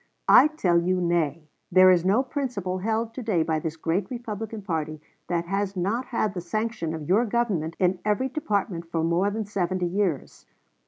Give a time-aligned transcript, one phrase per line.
[0.27, 1.47] I tell you nay.
[1.71, 6.05] There is no principle held to day by this great Republican party that has not
[6.05, 10.47] had the sanction of your Government in every department for more than seventy years.